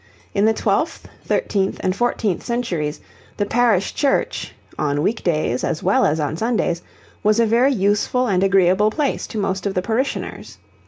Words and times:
In 0.33 0.45
the 0.45 0.53
twelfth, 0.55 1.07
thirteenth, 1.25 1.77
and 1.83 1.95
fourteenth 1.95 2.43
centuries, 2.43 2.99
the 3.37 3.45
parish 3.45 3.93
church, 3.93 4.51
on 4.79 5.03
week 5.03 5.23
days 5.23 5.63
as 5.63 5.83
well 5.83 6.07
as 6.07 6.19
on 6.19 6.37
Sundays, 6.37 6.81
was 7.21 7.39
a 7.39 7.45
very 7.45 7.71
useful 7.71 8.25
and 8.25 8.41
agreeable 8.43 8.89
place 8.89 9.27
to 9.27 9.37
most 9.37 9.67
of 9.67 9.75
the 9.75 9.83
parishioners. 9.83 10.57